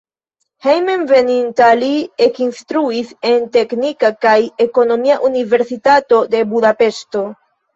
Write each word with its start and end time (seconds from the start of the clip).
Hejmenveninta 0.67 1.67
li 1.81 1.89
ekinstruis 2.27 3.13
en 3.33 3.45
Teknika 3.59 4.11
kaj 4.27 4.35
Ekonomia 4.69 5.21
Universitato 5.31 6.25
de 6.35 6.43
Budapeŝto. 6.57 7.25